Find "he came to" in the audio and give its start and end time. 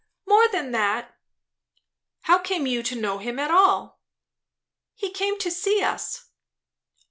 4.95-5.51